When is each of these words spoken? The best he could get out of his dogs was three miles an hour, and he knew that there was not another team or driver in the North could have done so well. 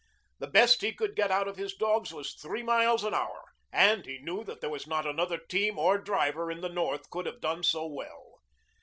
The 0.39 0.47
best 0.47 0.81
he 0.81 0.93
could 0.93 1.15
get 1.15 1.29
out 1.29 1.47
of 1.47 1.57
his 1.57 1.75
dogs 1.75 2.11
was 2.11 2.33
three 2.33 2.63
miles 2.63 3.03
an 3.03 3.13
hour, 3.13 3.53
and 3.71 4.03
he 4.03 4.17
knew 4.17 4.43
that 4.45 4.59
there 4.59 4.71
was 4.71 4.87
not 4.87 5.05
another 5.05 5.37
team 5.37 5.77
or 5.77 5.99
driver 5.99 6.49
in 6.49 6.61
the 6.61 6.69
North 6.69 7.11
could 7.11 7.27
have 7.27 7.39
done 7.39 7.61
so 7.61 7.85
well. 7.85 8.41